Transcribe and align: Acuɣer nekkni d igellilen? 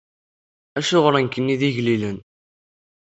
Acuɣer 0.77 1.15
nekkni 1.19 1.55
d 1.59 1.61
igellilen? 1.69 2.17